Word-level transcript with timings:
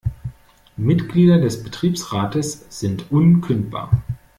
Mitglieder 0.77 1.37
des 1.37 1.61
Betriebsrats 1.61 2.65
sind 2.69 3.11
unkündbar. 3.11 4.01